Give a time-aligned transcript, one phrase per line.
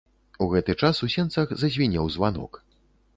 [0.43, 2.59] У гэты час у сенцах зазвінеў званок.